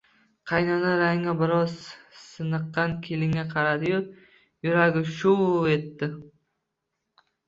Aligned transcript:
Qaynona 0.51 0.91
rangi 0.99 1.33
biroz 1.41 1.73
siniqqan 2.21 2.95
keliniga 3.07 3.43
qaradi-yu, 3.51 3.99
yuragi 4.69 5.05
shuv 5.19 5.69
etdi 5.75 6.11